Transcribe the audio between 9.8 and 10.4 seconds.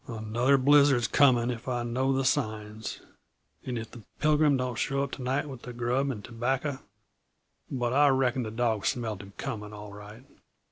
right."